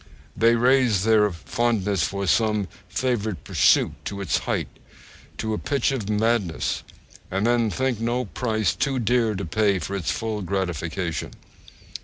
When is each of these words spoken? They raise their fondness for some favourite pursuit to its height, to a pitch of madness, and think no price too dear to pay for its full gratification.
They 0.35 0.55
raise 0.55 1.03
their 1.03 1.31
fondness 1.31 2.01
for 2.01 2.25
some 2.25 2.67
favourite 2.89 3.43
pursuit 3.43 3.91
to 4.05 4.19
its 4.19 4.39
height, 4.49 4.67
to 5.37 5.53
a 5.53 5.59
pitch 5.59 5.91
of 5.91 6.09
madness, 6.09 6.81
and 7.29 7.71
think 7.71 7.99
no 7.99 8.25
price 8.25 8.73
too 8.73 8.97
dear 8.97 9.35
to 9.35 9.45
pay 9.45 9.77
for 9.77 9.95
its 9.95 10.09
full 10.09 10.41
gratification. 10.41 11.33